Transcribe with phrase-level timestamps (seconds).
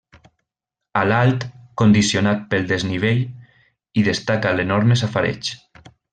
[1.01, 1.43] A l'alt,
[1.81, 3.21] condicionat pel desnivell,
[4.01, 5.53] hi destaca l'enorme safareig.